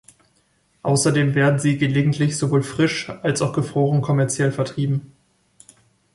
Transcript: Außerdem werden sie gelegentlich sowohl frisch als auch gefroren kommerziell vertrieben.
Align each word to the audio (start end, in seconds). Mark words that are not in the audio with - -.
Außerdem 0.81 1.35
werden 1.35 1.59
sie 1.59 1.77
gelegentlich 1.77 2.35
sowohl 2.35 2.63
frisch 2.63 3.09
als 3.21 3.43
auch 3.43 3.53
gefroren 3.53 4.01
kommerziell 4.01 4.51
vertrieben. 4.51 5.13